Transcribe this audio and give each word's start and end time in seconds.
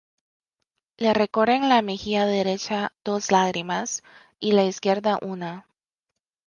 Le 0.97 1.13
recorren 1.17 1.67
la 1.69 1.83
mejilla 1.83 2.25
derecha 2.25 2.91
dos 3.05 3.29
lágrimas, 3.31 4.01
y 4.39 4.53
la 4.53 4.63
izquierda 4.63 5.19
una. 5.21 5.67